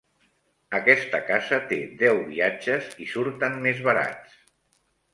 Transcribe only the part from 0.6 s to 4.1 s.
Aquesta casa té deu viatges i surten més